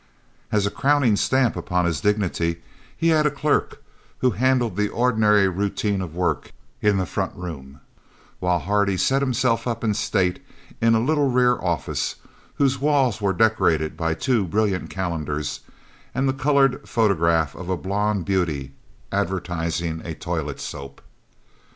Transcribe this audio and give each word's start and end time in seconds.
As 0.51 0.65
a 0.65 0.71
crowning 0.71 1.15
stamp 1.15 1.55
upon 1.55 1.85
his 1.85 2.01
dignity 2.01 2.63
he 2.97 3.09
had 3.09 3.27
a 3.27 3.29
clerk 3.29 3.83
who 4.17 4.31
handled 4.31 4.75
the 4.75 4.89
ordinary 4.89 5.47
routine 5.47 6.01
of 6.01 6.15
work 6.15 6.53
in 6.81 6.97
the 6.97 7.05
front 7.05 7.35
room, 7.35 7.81
while 8.39 8.57
Hardy 8.57 8.97
set 8.97 9.21
himself 9.21 9.67
up 9.67 9.83
in 9.83 9.93
state 9.93 10.43
in 10.81 10.95
a 10.95 10.99
little 10.99 11.29
rear 11.29 11.59
office 11.61 12.15
whose 12.55 12.79
walls 12.79 13.21
were 13.21 13.31
decorated 13.31 13.95
by 13.95 14.15
two 14.15 14.43
brilliant 14.45 14.89
calendars 14.89 15.59
and 16.15 16.27
the 16.27 16.33
coloured 16.33 16.89
photograph 16.89 17.53
of 17.53 17.69
a 17.69 17.77
blond 17.77 18.25
beauty 18.25 18.73
advertising 19.11 20.01
a 20.03 20.15
toilet 20.15 20.59
soap. 20.59 20.99